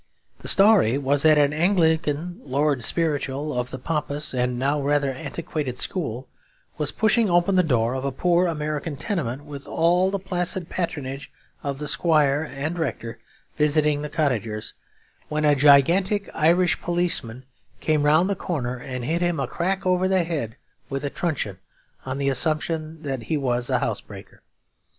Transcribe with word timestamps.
The 0.39 0.47
story 0.47 0.97
was 0.97 1.21
that 1.21 1.37
an 1.37 1.53
Anglican 1.53 2.41
Lord 2.43 2.83
Spiritual, 2.83 3.55
of 3.55 3.69
the 3.69 3.77
pompous 3.77 4.33
and 4.33 4.57
now 4.57 4.81
rather 4.81 5.11
antiquated 5.11 5.77
school, 5.77 6.27
was 6.79 6.91
pushing 6.91 7.29
open 7.29 7.53
the 7.53 7.61
door 7.61 7.93
of 7.93 8.03
a 8.03 8.11
poor 8.11 8.47
American 8.47 8.97
tenement 8.97 9.45
with 9.45 9.67
all 9.67 10.09
the 10.09 10.17
placid 10.17 10.69
patronage 10.71 11.31
of 11.61 11.77
the 11.77 11.87
squire 11.87 12.41
and 12.51 12.79
rector 12.79 13.19
visiting 13.57 14.01
the 14.01 14.09
cottagers, 14.09 14.73
when 15.29 15.45
a 15.45 15.53
gigantic 15.53 16.27
Irish 16.33 16.81
policeman 16.81 17.45
came 17.79 18.01
round 18.01 18.27
the 18.27 18.33
corner 18.35 18.77
and 18.79 19.05
hit 19.05 19.21
him 19.21 19.39
a 19.39 19.45
crack 19.45 19.85
over 19.85 20.07
the 20.07 20.23
head 20.23 20.55
with 20.89 21.05
a 21.05 21.11
truncheon 21.11 21.59
on 22.07 22.17
the 22.17 22.29
assumption 22.29 23.03
that 23.03 23.21
he 23.25 23.37
was 23.37 23.69
a 23.69 23.77
house 23.77 24.01
breaker. 24.01 24.41